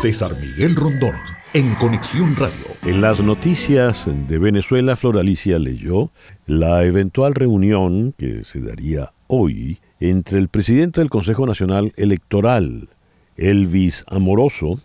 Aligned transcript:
César 0.00 0.32
Miguel 0.40 0.76
Rondón, 0.76 1.14
en 1.52 1.74
Conexión 1.74 2.34
Radio. 2.34 2.54
En 2.84 3.02
las 3.02 3.20
noticias 3.20 4.08
de 4.28 4.38
Venezuela, 4.38 4.96
Floralicia 4.96 5.58
leyó 5.58 6.10
la 6.46 6.84
eventual 6.84 7.34
reunión 7.34 8.14
que 8.16 8.42
se 8.44 8.62
daría 8.62 9.12
hoy 9.26 9.78
entre 9.98 10.38
el 10.38 10.48
presidente 10.48 11.02
del 11.02 11.10
Consejo 11.10 11.44
Nacional 11.44 11.92
Electoral, 11.96 12.88
Elvis 13.36 14.06
Amoroso, 14.08 14.80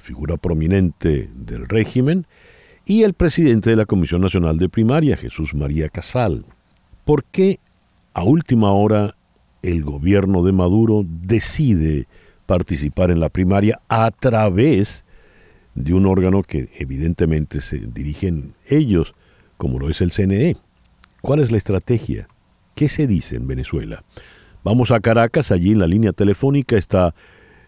figura 0.00 0.36
prominente 0.36 1.30
del 1.36 1.68
régimen, 1.68 2.26
y 2.84 3.04
el 3.04 3.14
presidente 3.14 3.70
de 3.70 3.76
la 3.76 3.86
Comisión 3.86 4.22
Nacional 4.22 4.58
de 4.58 4.68
Primaria, 4.68 5.16
Jesús 5.16 5.54
María 5.54 5.88
Casal. 5.88 6.44
¿Por 7.04 7.22
qué 7.22 7.60
a 8.12 8.24
última 8.24 8.72
hora 8.72 9.12
el 9.62 9.84
gobierno 9.84 10.42
de 10.42 10.50
Maduro 10.50 11.04
decide 11.06 12.08
participar 12.48 13.10
en 13.10 13.20
la 13.20 13.28
primaria 13.28 13.78
a 13.88 14.10
través 14.10 15.04
de 15.74 15.92
un 15.92 16.06
órgano 16.06 16.42
que 16.42 16.70
evidentemente 16.78 17.60
se 17.60 17.76
dirigen 17.76 18.54
ellos, 18.66 19.14
como 19.58 19.78
lo 19.78 19.90
es 19.90 20.00
el 20.00 20.12
CNE. 20.12 20.56
¿Cuál 21.20 21.40
es 21.40 21.50
la 21.50 21.58
estrategia? 21.58 22.26
¿Qué 22.74 22.88
se 22.88 23.06
dice 23.06 23.36
en 23.36 23.46
Venezuela? 23.46 24.02
Vamos 24.64 24.90
a 24.92 25.00
Caracas, 25.00 25.52
allí 25.52 25.72
en 25.72 25.78
la 25.78 25.86
línea 25.86 26.12
telefónica 26.12 26.78
está 26.78 27.14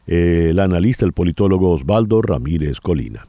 eh, 0.06 0.48
el 0.50 0.58
analista, 0.58 1.04
el 1.04 1.12
politólogo 1.12 1.72
Osvaldo 1.72 2.22
Ramírez 2.22 2.80
Colina. 2.80 3.26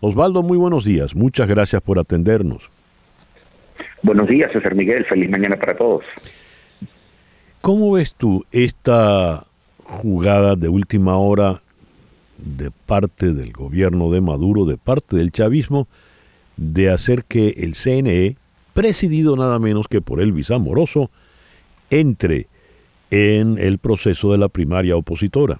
Osvaldo, 0.00 0.42
muy 0.42 0.58
buenos 0.58 0.84
días, 0.84 1.16
muchas 1.16 1.48
gracias 1.48 1.80
por 1.80 1.98
atendernos. 1.98 2.68
Buenos 4.02 4.28
días, 4.28 4.52
César 4.52 4.74
Miguel, 4.74 5.06
feliz 5.06 5.30
mañana 5.30 5.56
para 5.56 5.78
todos. 5.78 6.04
¿Cómo 7.62 7.92
ves 7.92 8.14
tú 8.14 8.44
esta 8.52 9.46
jugada 9.90 10.56
de 10.56 10.68
última 10.68 11.18
hora 11.18 11.60
de 12.38 12.70
parte 12.70 13.32
del 13.34 13.52
gobierno 13.52 14.10
de 14.10 14.20
Maduro, 14.20 14.64
de 14.64 14.78
parte 14.78 15.16
del 15.16 15.30
chavismo, 15.30 15.88
de 16.56 16.90
hacer 16.90 17.24
que 17.24 17.48
el 17.58 17.74
CNE, 17.74 18.36
presidido 18.72 19.36
nada 19.36 19.58
menos 19.58 19.88
que 19.88 20.00
por 20.00 20.20
Elvis 20.20 20.50
Amoroso, 20.50 21.10
entre 21.90 22.46
en 23.10 23.58
el 23.58 23.78
proceso 23.78 24.32
de 24.32 24.38
la 24.38 24.48
primaria 24.48 24.96
opositora. 24.96 25.58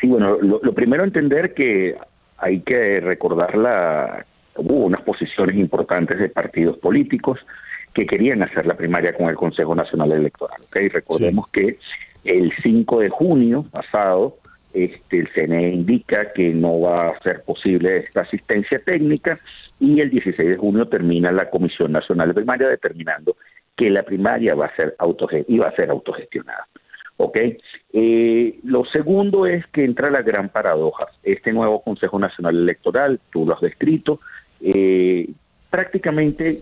Sí, 0.00 0.06
bueno, 0.06 0.36
lo, 0.40 0.60
primero 0.74 1.04
entender 1.04 1.54
que 1.54 1.96
hay 2.38 2.60
que 2.60 3.00
recordar 3.00 3.56
la 3.56 4.26
hubo 4.56 4.84
unas 4.84 5.02
posiciones 5.02 5.56
importantes 5.56 6.18
de 6.18 6.28
partidos 6.28 6.76
políticos 6.78 7.38
que 7.94 8.06
querían 8.06 8.42
hacer 8.42 8.66
la 8.66 8.76
primaria 8.76 9.14
con 9.14 9.28
el 9.28 9.36
Consejo 9.36 9.74
Nacional 9.74 10.12
Electoral. 10.12 10.60
¿okay? 10.66 10.88
Recordemos 10.88 11.48
que 11.48 11.78
el 12.24 12.52
5 12.62 13.00
de 13.00 13.08
junio 13.08 13.64
pasado, 13.70 14.36
este, 14.72 15.20
el 15.20 15.28
CNE 15.32 15.70
indica 15.70 16.32
que 16.32 16.50
no 16.50 16.80
va 16.80 17.08
a 17.08 17.20
ser 17.20 17.42
posible 17.42 17.98
esta 17.98 18.20
asistencia 18.20 18.78
técnica 18.78 19.36
y 19.80 20.00
el 20.00 20.10
16 20.10 20.48
de 20.50 20.56
junio 20.56 20.86
termina 20.86 21.32
la 21.32 21.50
Comisión 21.50 21.92
Nacional 21.92 22.28
de 22.28 22.34
Primaria 22.34 22.68
determinando 22.68 23.36
que 23.76 23.90
la 23.90 24.02
primaria 24.02 24.54
va 24.54 24.66
a 24.66 24.76
ser 24.76 24.94
iba 25.48 25.66
a 25.66 25.74
ser 25.74 25.90
autogestionada. 25.90 26.68
¿ok? 27.16 27.36
Eh, 27.92 28.58
lo 28.64 28.84
segundo 28.86 29.46
es 29.46 29.66
que 29.68 29.84
entra 29.84 30.10
la 30.10 30.22
gran 30.22 30.48
paradoja. 30.48 31.06
Este 31.22 31.52
nuevo 31.52 31.82
Consejo 31.82 32.18
Nacional 32.18 32.56
Electoral, 32.56 33.20
tú 33.30 33.46
lo 33.46 33.54
has 33.54 33.60
descrito, 33.60 34.20
eh, 34.60 35.28
prácticamente 35.70 36.58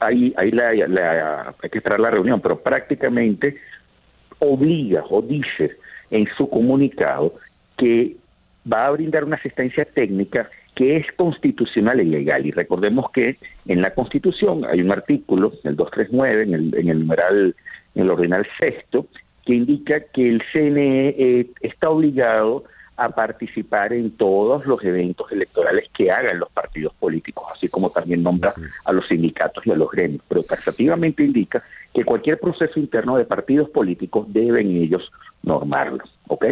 ahí, 0.00 0.34
ahí 0.36 0.50
la, 0.50 1.54
hay 1.62 1.70
que 1.70 1.78
esperar 1.78 2.00
la 2.00 2.10
reunión, 2.10 2.40
pero 2.40 2.60
prácticamente 2.60 3.56
obliga 4.38 5.04
o 5.10 5.22
dice 5.22 5.76
en 6.10 6.26
su 6.36 6.48
comunicado 6.48 7.32
que 7.76 8.16
va 8.70 8.86
a 8.86 8.90
brindar 8.90 9.24
una 9.24 9.36
asistencia 9.36 9.84
técnica 9.84 10.48
que 10.74 10.96
es 10.96 11.06
constitucional 11.16 12.00
y 12.00 12.04
legal. 12.04 12.46
Y 12.46 12.50
recordemos 12.50 13.10
que 13.10 13.36
en 13.66 13.80
la 13.80 13.94
Constitución 13.94 14.64
hay 14.64 14.82
un 14.82 14.92
artículo, 14.92 15.52
el 15.64 15.74
239, 15.74 16.42
en 16.42 16.54
el, 16.54 16.74
en 16.76 16.88
el 16.88 17.00
numeral, 17.00 17.54
en 17.94 18.02
el 18.02 18.10
ordinal 18.10 18.46
sexto, 18.58 19.06
que 19.44 19.56
indica 19.56 20.00
que 20.12 20.28
el 20.28 20.42
CNE 20.52 21.46
está 21.60 21.88
obligado 21.88 22.64
a 22.96 23.10
participar 23.10 23.92
en 23.92 24.10
todos 24.16 24.64
los 24.66 24.82
eventos 24.82 25.30
electorales 25.30 25.88
que 25.92 26.10
hagan 26.10 26.38
los 26.38 26.50
partidos 26.50 26.94
políticos, 26.94 27.44
así 27.54 27.68
como 27.68 27.90
también 27.90 28.22
nombra 28.22 28.54
a 28.84 28.92
los 28.92 29.06
sindicatos 29.06 29.66
y 29.66 29.70
a 29.70 29.76
los 29.76 29.90
gremios, 29.90 30.22
pero 30.28 30.42
taxativamente 30.42 31.22
indica 31.22 31.62
que 31.92 32.04
cualquier 32.04 32.38
proceso 32.38 32.80
interno 32.80 33.16
de 33.16 33.24
partidos 33.24 33.68
políticos 33.70 34.26
deben 34.32 34.76
ellos 34.76 35.10
normarlo, 35.42 36.04
¿ok? 36.28 36.44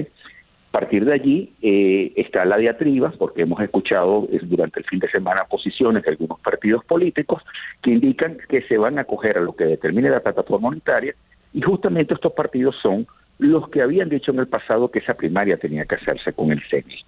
A 0.74 0.80
partir 0.80 1.04
de 1.04 1.12
allí 1.12 1.52
eh, 1.62 2.12
está 2.16 2.44
la 2.44 2.56
diatriba, 2.56 3.12
porque 3.16 3.42
hemos 3.42 3.60
escuchado 3.60 4.26
durante 4.42 4.80
el 4.80 4.86
fin 4.86 4.98
de 4.98 5.08
semana 5.08 5.44
posiciones 5.44 6.02
de 6.02 6.10
algunos 6.10 6.40
partidos 6.40 6.84
políticos 6.84 7.42
que 7.80 7.92
indican 7.92 8.38
que 8.48 8.62
se 8.62 8.76
van 8.76 8.98
a 8.98 9.02
acoger 9.02 9.38
a 9.38 9.40
lo 9.40 9.54
que 9.54 9.64
determine 9.64 10.10
la 10.10 10.20
plataforma 10.20 10.68
unitaria 10.68 11.14
y 11.52 11.62
justamente 11.62 12.14
estos 12.14 12.32
partidos 12.32 12.74
son 12.82 13.06
los 13.38 13.68
que 13.68 13.82
habían 13.82 14.08
dicho 14.08 14.30
en 14.32 14.38
el 14.38 14.48
pasado 14.48 14.90
que 14.90 15.00
esa 15.00 15.14
primaria 15.14 15.56
tenía 15.56 15.84
que 15.84 15.96
hacerse 15.96 16.32
con 16.32 16.50
el 16.50 16.62
CNI. 16.62 17.04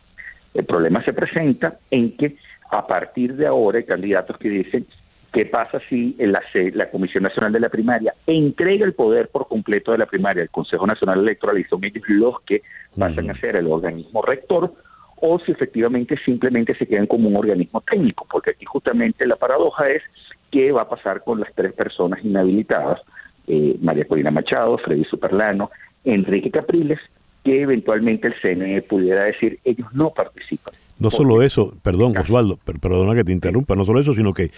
El 0.55 0.65
problema 0.65 1.05
se 1.05 1.13
presenta 1.13 1.79
en 1.91 2.17
que 2.17 2.37
a 2.71 2.87
partir 2.87 3.37
de 3.37 3.47
ahora 3.47 3.79
hay 3.79 3.85
candidatos 3.85 4.37
que 4.39 4.49
dicen 4.49 4.87
qué 5.33 5.45
pasa 5.45 5.81
si 5.89 6.17
la, 6.19 6.41
la 6.73 6.91
Comisión 6.91 7.23
Nacional 7.23 7.53
de 7.53 7.61
la 7.61 7.69
Primaria 7.69 8.15
entrega 8.27 8.85
el 8.85 8.95
poder 8.95 9.29
por 9.29 9.49
completo 9.49 9.93
de 9.93 9.99
la 9.99 10.07
primaria 10.07 10.43
al 10.43 10.51
Consejo 10.51 10.87
Nacional 10.87 11.21
Electoral 11.21 11.59
y 11.59 11.65
son 11.65 11.85
ellos 11.85 12.03
los 12.09 12.41
que 12.43 12.63
pasan 12.99 13.31
a 13.31 13.35
ser 13.35 13.57
el 13.57 13.67
organismo 13.67 14.23
rector 14.23 14.73
o 15.17 15.39
si 15.41 15.53
efectivamente 15.53 16.17
simplemente 16.25 16.75
se 16.75 16.87
quedan 16.87 17.07
como 17.07 17.29
un 17.29 17.37
organismo 17.37 17.83
técnico, 17.83 18.27
porque 18.31 18.51
aquí 18.51 18.65
justamente 18.65 19.27
la 19.27 19.37
paradoja 19.37 19.89
es 19.89 20.03
qué 20.51 20.73
va 20.73 20.83
a 20.83 20.89
pasar 20.89 21.25
con 21.25 21.41
las 21.41 21.53
tres 21.55 21.73
personas 21.73 22.25
inhabilitadas, 22.25 23.01
eh, 23.47 23.77
María 23.81 24.07
Corina 24.07 24.31
Machado, 24.31 24.79
Freddy 24.79 25.05
Superlano 25.05 25.71
Enrique 26.05 26.51
Capriles, 26.51 26.99
que 27.45 27.63
eventualmente 27.63 28.29
el 28.29 28.35
CNE 28.41 28.83
pudiera 28.83 29.25
decir 29.25 29.59
ellos 29.65 29.89
no 29.93 30.11
participan. 30.11 30.75
No 30.99 31.11
solo 31.11 31.43
eso, 31.43 31.73
perdón 31.83 32.17
Osvaldo, 32.17 32.59
perdona 32.81 33.15
que 33.15 33.25
te 33.25 33.33
interrumpa, 33.33 33.77
no 33.77 33.85
solo 33.85 34.01
eso, 34.01 34.15
sino 34.15 34.33
que 34.33 34.51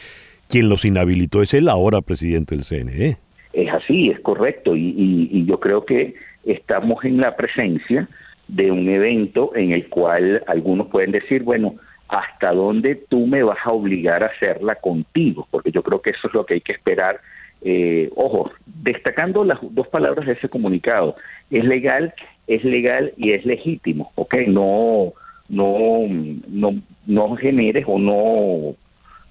quien 0.48 0.68
los 0.68 0.84
inhabilitó 0.84 1.42
es 1.42 1.52
el 1.54 1.68
ahora 1.68 2.00
presidente 2.00 2.54
del 2.54 2.64
CNE. 2.64 3.16
Es 3.52 3.72
así, 3.72 4.10
es 4.10 4.20
correcto, 4.20 4.76
y, 4.76 5.44
yo 5.46 5.58
creo 5.58 5.84
que 5.84 6.14
estamos 6.44 7.04
en 7.04 7.18
la 7.18 7.36
presencia 7.36 8.08
de 8.46 8.70
un 8.70 8.88
evento 8.88 9.54
en 9.56 9.72
el 9.72 9.88
cual 9.88 10.42
algunos 10.46 10.88
pueden 10.88 11.12
decir, 11.12 11.42
bueno, 11.42 11.74
¿hasta 12.08 12.52
dónde 12.52 12.94
tú 12.94 13.26
me 13.26 13.42
vas 13.42 13.58
a 13.64 13.72
obligar 13.72 14.22
a 14.22 14.28
hacerla 14.28 14.76
contigo? 14.76 15.46
Porque 15.50 15.70
yo 15.70 15.82
creo 15.82 16.00
que 16.00 16.10
eso 16.10 16.28
es 16.28 16.34
lo 16.34 16.46
que 16.46 16.54
hay 16.54 16.60
que 16.60 16.72
esperar. 16.72 17.20
Eh, 17.62 18.10
ojo, 18.14 18.50
destacando 18.66 19.44
las 19.44 19.58
dos 19.62 19.88
palabras 19.88 20.26
de 20.26 20.34
ese 20.34 20.48
comunicado, 20.48 21.16
es 21.50 21.64
legal, 21.64 22.14
es 22.46 22.64
legal 22.64 23.12
y 23.16 23.32
es 23.32 23.44
legítimo, 23.44 24.12
¿ok? 24.14 24.34
No, 24.46 25.12
no, 25.48 26.06
no, 26.48 26.74
no 27.06 27.36
generes 27.36 27.84
o 27.86 27.98
no, 27.98 28.76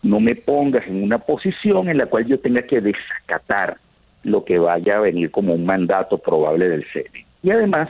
no 0.04 0.20
me 0.20 0.36
pongas 0.36 0.86
en 0.88 1.04
una 1.04 1.20
posición 1.20 1.90
en 1.90 1.98
la 1.98 2.08
cual 2.08 2.26
yo 2.26 2.40
tenga 2.40 2.64
que 2.64 2.82
desacatar 2.82 3.78
lo 4.24 4.44
que 4.44 4.60
vaya 4.60 4.98
a 4.98 5.02
venir 5.02 5.32
como 5.32 5.54
un 5.54 5.66
mandato 5.66 6.18
probable 6.18 6.68
del 6.68 6.86
CNE. 6.92 7.26
Y 7.44 7.52
además 7.52 7.90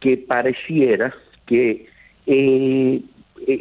que 0.00 0.16
pareciera 0.16 1.12
que 1.46 1.86
eh, 2.26 3.00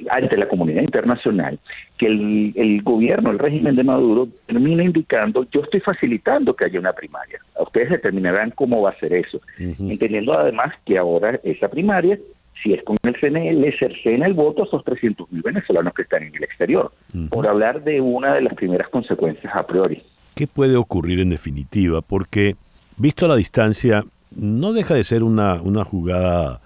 ante 0.10 0.38
la 0.38 0.48
comunidad 0.48 0.82
internacional 0.82 1.60
que 1.98 2.08
el, 2.08 2.82
gobierno, 2.84 3.32
el 3.32 3.40
régimen 3.40 3.76
de 3.76 3.84
Maduro 3.84 4.28
termina 4.46 4.84
indicando, 4.84 5.46
yo 5.52 5.62
estoy 5.62 5.80
facilitando 5.80 6.56
que 6.56 6.68
haya 6.68 6.80
una 6.80 6.94
primaria. 6.94 7.40
Ustedes 7.60 7.90
determinarán 7.90 8.52
cómo 8.52 8.82
va 8.82 8.92
a 8.92 9.00
ser 9.00 9.14
eso, 9.14 9.42
entendiendo 9.58 10.34
además 10.34 10.74
que 10.86 10.98
ahora 10.98 11.40
esa 11.44 11.68
primaria, 11.68 12.18
si 12.62 12.74
es 12.74 12.84
con 12.84 12.98
el 13.04 13.16
CNE, 13.20 13.54
le 13.54 13.78
cercena 13.78 14.26
el 14.26 14.34
voto 14.34 14.64
a 14.64 14.66
esos 14.66 14.84
300 14.84 15.32
mil 15.32 15.42
venezolanos 15.42 15.94
que 15.94 16.04
están 16.04 16.24
en 16.24 16.36
el 16.36 16.44
exterior, 16.44 16.92
por 17.30 17.48
hablar 17.48 17.84
de 17.84 18.00
una 18.02 18.36
de 18.36 18.42
las 18.42 18.54
primeras 18.54 18.90
consecuencias 18.90 19.54
a 19.56 19.66
priori. 19.66 20.02
¿Qué 20.36 20.48
puede 20.48 20.76
ocurrir 20.78 21.20
en 21.20 21.30
definitiva? 21.30 22.02
Porque, 22.02 22.56
visto 22.98 23.26
a 23.26 23.30
la 23.30 23.36
distancia, 23.36 24.04
no 24.36 24.74
deja 24.74 24.96
de 24.96 25.04
ser 25.04 25.24
una, 25.24 25.62
una 25.62 25.84
jugada 25.84 26.62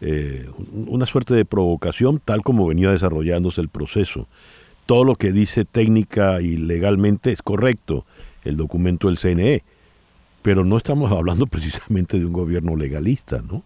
eh, 0.00 0.46
una 0.72 1.06
suerte 1.06 1.34
de 1.34 1.44
provocación 1.44 2.20
tal 2.24 2.42
como 2.42 2.66
venía 2.66 2.90
desarrollándose 2.90 3.60
el 3.60 3.68
proceso. 3.68 4.28
Todo 4.86 5.04
lo 5.04 5.14
que 5.14 5.30
dice 5.32 5.64
técnica 5.64 6.40
y 6.40 6.56
legalmente 6.56 7.30
es 7.30 7.42
correcto, 7.42 8.04
el 8.44 8.56
documento 8.56 9.08
del 9.08 9.18
CNE, 9.18 9.62
pero 10.42 10.64
no 10.64 10.76
estamos 10.76 11.12
hablando 11.12 11.46
precisamente 11.50 12.18
de 12.18 12.26
un 12.26 12.32
gobierno 12.32 12.76
legalista, 12.76 13.40
¿no? 13.42 13.62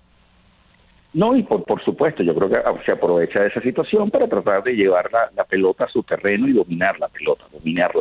No, 1.12 1.36
y 1.36 1.44
por, 1.44 1.62
por 1.62 1.82
supuesto, 1.84 2.24
yo 2.24 2.34
creo 2.34 2.48
que 2.48 2.84
se 2.84 2.90
aprovecha 2.90 3.40
de 3.40 3.46
esa 3.46 3.60
situación 3.60 4.10
para 4.10 4.26
tratar 4.26 4.64
de 4.64 4.72
llevar 4.72 5.12
la, 5.12 5.30
la 5.36 5.44
pelota 5.44 5.84
a 5.84 5.88
su 5.88 6.02
terreno 6.02 6.48
y 6.48 6.52
dominar 6.52 6.98
la 6.98 7.06
pelota, 7.06 7.44
dominar 7.52 7.94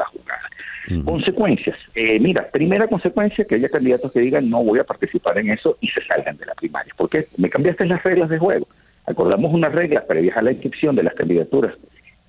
Consecuencias. 1.06 1.77
Eh, 1.95 2.19
mira, 2.19 2.50
primera 2.51 2.88
consecuencia, 2.88 3.45
que 3.45 3.56
haya 3.56 3.69
candidatos 3.69 4.12
que 4.12 4.19
digan 4.19 4.50
no 4.50 4.63
voy 4.63 4.80
a 4.80 4.83
participar 4.83 5.38
en 5.38 5.51
eso 5.51 5.77
y 5.80 5.88
se 5.88 6.01
salgan 6.06 6.38
de 6.38 6.45
la 6.45 6.56
primaria. 6.56 6.94
¿Por 6.97 7.09
qué? 7.09 7.27
Me 7.38 7.50
cambiaste 7.50 7.85
las 7.85 8.03
reglas 8.03 8.30
de 8.30 8.38
juego. 8.38 8.68
Acordamos 9.06 9.53
unas 9.53 9.74
reglas 9.74 10.03
previas 10.06 10.35
a 10.38 10.41
la 10.41 10.51
inscripción 10.51 10.95
de 10.95 11.03
las 11.03 11.13
candidaturas 11.13 11.74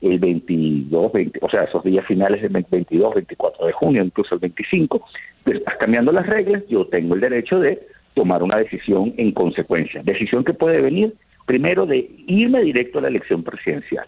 el 0.00 0.18
22, 0.18 1.12
20, 1.12 1.38
o 1.42 1.48
sea, 1.48 1.64
esos 1.64 1.82
días 1.82 2.04
finales 2.06 2.42
del 2.42 2.52
22, 2.52 3.14
24 3.14 3.66
de 3.66 3.72
junio, 3.72 4.04
incluso 4.04 4.34
el 4.34 4.40
25, 4.40 5.02
pues 5.44 5.56
estás 5.56 5.76
cambiando 5.78 6.12
las 6.12 6.26
reglas, 6.26 6.62
yo 6.68 6.86
tengo 6.86 7.14
el 7.14 7.20
derecho 7.20 7.58
de 7.58 7.80
tomar 8.14 8.42
una 8.42 8.58
decisión 8.58 9.14
en 9.16 9.32
consecuencia. 9.32 10.02
Decisión 10.02 10.44
que 10.44 10.52
puede 10.52 10.80
venir 10.80 11.14
primero 11.46 11.86
de 11.86 12.10
irme 12.26 12.62
directo 12.62 12.98
a 12.98 13.02
la 13.02 13.08
elección 13.08 13.42
presidencial 13.42 14.06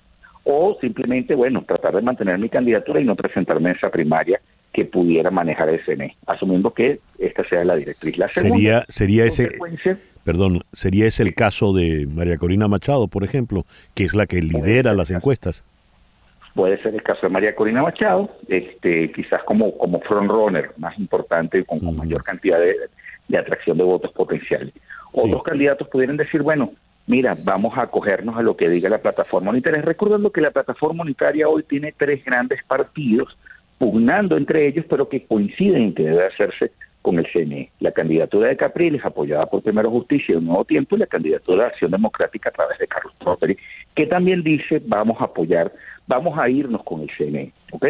o 0.49 0.79
simplemente, 0.81 1.35
bueno, 1.35 1.65
tratar 1.67 1.97
de 1.97 2.03
mantener 2.03 2.39
mi 2.39 2.49
candidatura 2.49 3.01
y 3.01 3.05
no 3.05 3.17
presentarme 3.17 3.71
en 3.71 3.77
esa 3.77 3.91
primaria 3.91 4.41
que 4.73 4.85
pudiera 4.85 5.31
manejar 5.31 5.69
el 5.69 5.85
CNE, 5.85 6.17
asumiendo 6.27 6.71
que 6.71 7.01
esta 7.19 7.47
sea 7.49 7.65
la 7.65 7.75
directriz. 7.75 8.17
La 8.17 8.31
sería 8.31 8.85
sería 8.89 9.25
ese 9.25 9.49
perdón, 10.23 10.61
sería 10.73 11.07
ese 11.07 11.25
el 11.25 11.35
caso 11.35 11.73
de 11.73 12.07
María 12.07 12.37
Corina 12.37 12.69
Machado, 12.69 13.09
por 13.09 13.25
ejemplo, 13.25 13.65
que 13.95 14.05
es 14.05 14.15
la 14.15 14.27
que 14.27 14.41
lidera 14.41 14.95
las 14.95 15.11
encuestas. 15.11 15.65
Puede 16.55 16.81
ser 16.81 16.95
el 16.95 17.03
caso 17.03 17.23
de 17.23 17.29
María 17.29 17.55
Corina 17.57 17.83
Machado, 17.83 18.31
este, 18.47 19.11
quizás 19.13 19.43
como, 19.45 19.77
como 19.77 20.01
frontrunner 20.01 20.71
más 20.77 20.97
importante, 20.99 21.65
con, 21.65 21.81
con 21.81 21.97
mayor 21.97 22.23
cantidad 22.23 22.59
de, 22.61 22.77
de, 23.29 23.39
atracción 23.39 23.79
de 23.79 23.85
votos 23.85 24.13
potenciales. 24.13 24.73
Otros 25.13 25.43
candidatos 25.43 25.89
pudieran 25.89 26.17
decir, 26.17 26.43
bueno, 26.43 26.71
mira, 27.07 27.37
vamos 27.45 27.77
a 27.77 27.83
acogernos 27.83 28.37
a 28.37 28.43
lo 28.43 28.57
que 28.57 28.69
diga 28.69 28.89
la 28.89 28.99
plataforma 28.99 29.51
unitaria. 29.51 29.83
Recordando 29.83 30.31
que 30.31 30.41
la 30.41 30.51
plataforma 30.51 31.03
unitaria 31.03 31.49
hoy 31.49 31.63
tiene 31.63 31.93
tres 31.97 32.25
grandes 32.25 32.63
partidos 32.65 33.37
pugnando 33.79 34.37
entre 34.37 34.67
ellos, 34.67 34.87
pero 34.89 35.09
que 35.09 35.25
coinciden 35.27 35.83
en 35.83 35.95
que 35.95 36.05
debe 36.05 36.27
hacerse 36.27 36.73
con 37.03 37.19
el 37.19 37.27
CNE. 37.33 37.71
La 37.79 37.93
candidatura 37.93 38.49
de 38.49 38.57
Capriles, 38.57 39.05
apoyada 39.05 39.47
por 39.47 39.63
Primero 39.63 39.91
Justicia 39.91 40.33
y 40.33 40.39
Un 40.39 40.47
Nuevo 40.47 40.65
Tiempo, 40.65 40.97
y 40.97 41.01
la 41.01 41.07
candidatura 41.07 41.65
de 41.65 41.69
Acción 41.71 41.91
Democrática 41.93 42.49
a 42.49 42.53
través 42.53 42.79
de 42.79 42.89
Carlos 42.89 43.15
Trotteri, 43.19 43.57
que 43.95 44.07
también 44.07 44.43
dice 44.43 44.83
vamos 44.85 45.21
a 45.21 45.27
apoyar 45.27 45.73
vamos 46.07 46.39
a 46.39 46.49
irnos 46.49 46.83
con 46.83 47.03
el 47.03 47.11
CNE, 47.17 47.53
¿ok? 47.73 47.87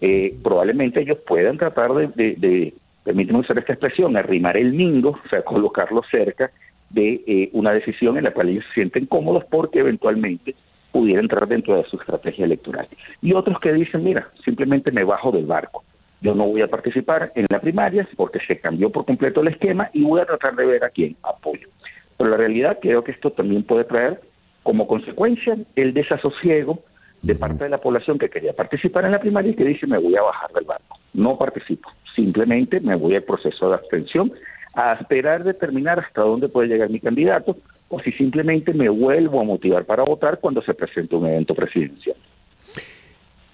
Eh, 0.00 0.34
probablemente 0.42 1.00
ellos 1.00 1.18
puedan 1.26 1.58
tratar 1.58 1.92
de, 1.92 2.34
de, 2.36 2.74
permíteme 3.04 3.40
usar 3.40 3.58
esta 3.58 3.72
expresión, 3.72 4.16
arrimar 4.16 4.56
el 4.56 4.72
mingo, 4.72 5.18
o 5.24 5.28
sea, 5.28 5.42
colocarlo 5.42 6.02
cerca 6.10 6.50
de 6.92 7.22
eh, 7.26 7.50
una 7.52 7.72
decisión 7.72 8.16
en 8.18 8.24
la 8.24 8.32
cual 8.32 8.48
ellos 8.48 8.64
se 8.68 8.74
sienten 8.74 9.06
cómodos 9.06 9.44
porque 9.46 9.80
eventualmente 9.80 10.54
pudiera 10.92 11.20
entrar 11.20 11.48
dentro 11.48 11.76
de 11.76 11.84
su 11.84 11.96
estrategia 11.96 12.44
electoral. 12.44 12.86
Y 13.22 13.32
otros 13.32 13.58
que 13.60 13.72
dicen, 13.72 14.04
mira, 14.04 14.28
simplemente 14.44 14.92
me 14.92 15.04
bajo 15.04 15.32
del 15.32 15.46
barco. 15.46 15.84
Yo 16.20 16.34
no 16.34 16.46
voy 16.46 16.62
a 16.62 16.68
participar 16.68 17.32
en 17.34 17.46
la 17.50 17.60
primaria 17.60 18.06
porque 18.16 18.38
se 18.46 18.60
cambió 18.60 18.90
por 18.90 19.04
completo 19.04 19.40
el 19.40 19.48
esquema 19.48 19.90
y 19.92 20.04
voy 20.04 20.20
a 20.20 20.26
tratar 20.26 20.54
de 20.54 20.66
ver 20.66 20.84
a 20.84 20.90
quién 20.90 21.16
apoyo. 21.22 21.68
Pero 22.16 22.30
la 22.30 22.36
realidad 22.36 22.78
creo 22.80 23.02
que 23.02 23.12
esto 23.12 23.32
también 23.32 23.64
puede 23.64 23.84
traer 23.84 24.20
como 24.62 24.86
consecuencia 24.86 25.56
el 25.74 25.92
desasosiego 25.94 26.78
de 27.22 27.34
parte 27.34 27.64
de 27.64 27.70
la 27.70 27.78
población 27.78 28.18
que 28.18 28.28
quería 28.28 28.52
participar 28.52 29.04
en 29.04 29.12
la 29.12 29.20
primaria 29.20 29.52
y 29.52 29.54
que 29.54 29.64
dice 29.64 29.86
me 29.86 29.98
voy 29.98 30.14
a 30.16 30.22
bajar 30.22 30.52
del 30.52 30.64
barco. 30.64 30.98
No 31.14 31.36
participo, 31.38 31.88
simplemente 32.14 32.80
me 32.80 32.94
voy 32.94 33.16
al 33.16 33.22
proceso 33.22 33.68
de 33.68 33.74
abstención 33.74 34.32
a 34.74 34.94
esperar 34.94 35.44
determinar 35.44 36.00
hasta 36.00 36.22
dónde 36.22 36.48
puede 36.48 36.68
llegar 36.68 36.90
mi 36.90 37.00
candidato 37.00 37.56
o 37.88 38.00
si 38.00 38.12
simplemente 38.12 38.72
me 38.72 38.88
vuelvo 38.88 39.40
a 39.40 39.44
motivar 39.44 39.84
para 39.84 40.02
votar 40.02 40.40
cuando 40.40 40.62
se 40.62 40.72
presente 40.72 41.14
un 41.14 41.26
evento 41.26 41.54
presidencial. 41.54 42.16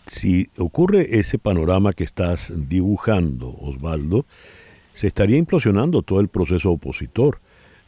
Si 0.06 0.48
ocurre 0.56 1.18
ese 1.18 1.38
panorama 1.38 1.92
que 1.92 2.04
estás 2.04 2.52
dibujando, 2.68 3.54
Osvaldo, 3.60 4.24
se 4.92 5.06
estaría 5.08 5.36
implosionando 5.36 6.02
todo 6.02 6.20
el 6.20 6.28
proceso 6.28 6.70
opositor. 6.70 7.40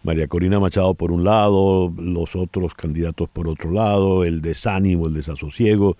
María 0.02 0.28
Corina 0.28 0.60
Machado 0.60 0.94
por 0.94 1.12
un 1.12 1.24
lado, 1.24 1.92
los 1.96 2.36
otros 2.36 2.74
candidatos 2.74 3.28
por 3.28 3.48
otro 3.48 3.70
lado, 3.70 4.24
el 4.24 4.42
desánimo, 4.42 5.06
el 5.06 5.14
desasosiego. 5.14 5.96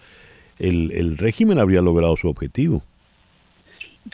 El, 0.59 0.93
el 0.93 1.17
régimen 1.17 1.59
habría 1.59 1.81
logrado 1.81 2.17
su 2.17 2.29
objetivo. 2.29 2.82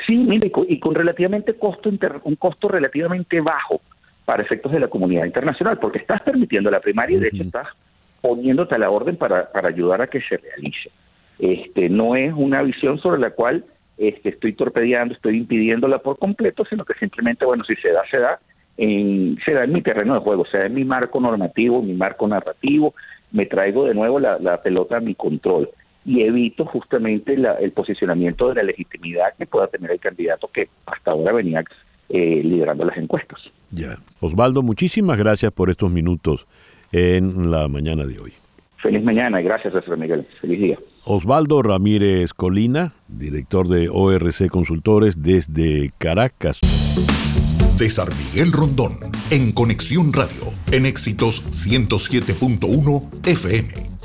Sí, 0.05 0.17
mire, 0.17 0.51
y 0.69 0.79
con 0.79 0.95
relativamente 0.95 1.55
costo 1.55 1.91
un 2.25 2.37
costo 2.37 2.69
relativamente 2.69 3.41
bajo 3.41 3.81
para 4.25 4.43
efectos 4.43 4.73
de 4.73 4.81
la 4.81 4.89
comunidad 4.89 5.25
internacional, 5.25 5.79
porque 5.79 5.99
estás 5.99 6.21
permitiendo 6.23 6.71
la 6.71 6.81
primaria 6.81 7.17
y 7.17 7.21
de 7.21 7.29
hecho 7.29 7.45
estás 7.45 7.69
poniéndote 8.21 8.75
a 8.75 8.79
la 8.79 8.91
orden 8.91 9.17
para, 9.17 9.51
para 9.53 9.69
ayudar 9.69 10.03
a 10.03 10.09
que 10.09 10.21
se 10.21 10.37
realice. 10.37 10.91
Este, 11.39 11.89
no 11.89 12.17
es 12.17 12.33
una 12.35 12.63
visión 12.63 12.99
sobre 12.99 13.21
la 13.21 13.31
cual 13.31 13.65
este, 13.99 14.31
estoy 14.31 14.53
torpedeando, 14.55 15.15
estoy 15.15 15.39
impidiéndola 15.39 15.99
por 15.99 16.19
completo, 16.19 16.65
sino 16.65 16.85
que 16.85 16.95
simplemente, 16.95 17.45
bueno, 17.45 17.65
si 17.65 17.77
se 17.77 17.91
da, 17.91 18.03
se 18.11 18.19
da, 18.19 18.41
en, 18.77 19.39
se 19.45 19.53
da 19.53 19.65
en 19.65 19.73
mi 19.73 19.83
terreno 19.83 20.15
de 20.15 20.21
juego, 20.21 20.45
se 20.47 20.59
da 20.59 20.67
en 20.67 20.75
mi 20.75 20.85
marco 20.85 21.21
normativo, 21.21 21.81
mi 21.81 21.95
marco 21.95 22.27
narrativo, 22.27 22.95
me 23.31 23.47
traigo 23.47 23.85
de 23.85 23.95
nuevo 23.95 24.19
la, 24.19 24.39
la 24.41 24.61
pelota 24.61 24.97
a 24.97 25.01
mi 25.01 25.15
control 25.15 25.71
y 26.07 26.23
evito 26.23 26.65
justamente 26.65 27.35
el 27.35 27.73
posicionamiento 27.73 28.49
de 28.49 28.55
la 28.55 28.63
legitimidad 28.63 29.35
que 29.37 29.47
pueda 29.47 29.67
tener 29.67 29.91
el 29.91 29.99
candidato 29.99 30.49
que 30.53 30.69
hasta 30.87 31.11
ahora 31.11 31.33
venía 31.33 31.65
eh, 32.09 32.41
liderando 32.45 32.85
las 32.85 32.97
encuestas. 32.97 33.41
Ya. 33.73 33.97
Osvaldo, 34.21 34.63
muchísimas 34.63 35.19
gracias 35.19 35.51
por 35.53 35.69
estos 35.69 35.91
minutos 35.91 36.47
en 36.93 37.51
la 37.51 37.67
mañana 37.67 38.05
de 38.05 38.21
hoy. 38.21 38.33
Feliz 38.81 39.03
mañana 39.03 39.41
y 39.41 39.45
gracias, 39.45 39.73
César 39.73 39.99
Miguel. 39.99 40.25
Feliz 40.41 40.61
día. 40.61 40.79
Osvaldo 41.05 41.61
Ramírez 41.63 42.33
Colina, 42.33 42.93
director 43.09 43.67
de 43.67 43.89
ORC 43.93 44.49
Consultores 44.49 45.23
desde 45.23 45.91
Caracas. 45.99 46.61
César 47.77 48.09
Miguel 48.17 48.53
Rondón, 48.53 48.93
en 49.31 49.53
Conexión 49.53 50.13
Radio, 50.13 50.53
en 50.71 50.87
Éxitos 50.87 51.45
107.1 51.51 53.27
FM. 53.27 53.96